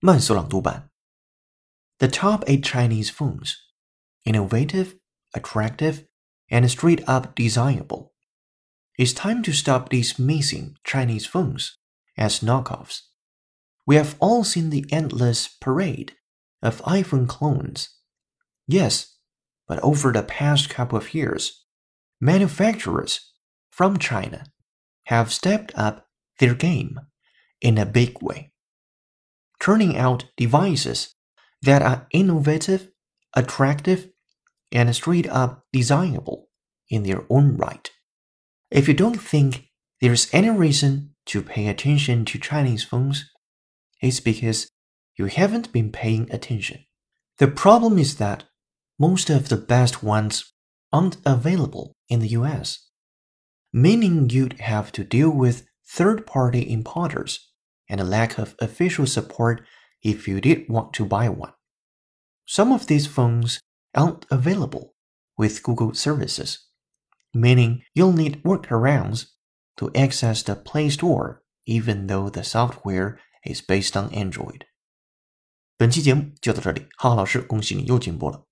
[0.00, 0.90] 慢速朗读版。
[1.98, 3.54] The top eight Chinese phones,
[4.24, 4.98] innovative,
[5.32, 6.06] attractive,
[6.50, 8.12] and straight up desirable.
[8.96, 11.78] It's time to stop dismissing Chinese phones
[12.16, 13.02] as knockoffs.
[13.86, 16.14] We have all seen the endless parade
[16.62, 17.88] of iPhone clones.
[18.66, 19.16] Yes,
[19.66, 21.64] but over the past couple of years,
[22.20, 23.32] manufacturers
[23.70, 24.46] from China
[25.06, 26.06] have stepped up
[26.38, 27.00] their game
[27.60, 28.52] in a big way,
[29.69, 31.13] turning out devices
[31.61, 32.89] that are innovative,
[33.35, 34.09] attractive,
[34.71, 36.47] and straight up desirable
[36.89, 37.91] in their own right.
[38.71, 39.69] If you don't think
[40.01, 43.29] there's any reason to pay attention to Chinese phones,
[44.01, 44.67] it's because
[45.19, 46.79] you haven't been paying attention.
[47.37, 48.45] The problem is that
[48.97, 50.51] most of the best ones
[50.91, 52.89] aren't available in the US,
[53.71, 57.49] meaning you'd have to deal with third party importers
[57.88, 59.62] and a lack of official support
[60.02, 61.52] if you did want to buy one.
[62.46, 63.58] Some of these phones
[63.94, 64.94] aren't available
[65.36, 66.58] with Google services,
[67.32, 69.26] meaning you'll need workarounds
[69.76, 74.66] to access the Play Store even though the software is based on Android.
[75.76, 78.46] 本期节目就到这里，浩浩老师恭喜你又进步了。